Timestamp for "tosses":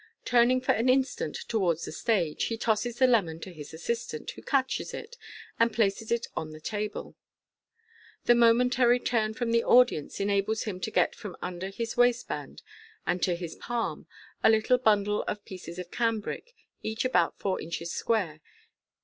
2.57-2.97